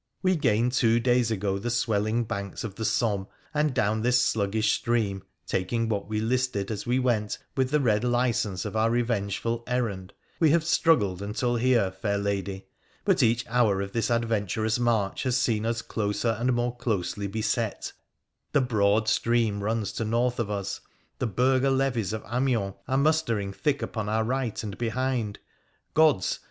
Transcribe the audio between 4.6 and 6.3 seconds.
stream, taking what we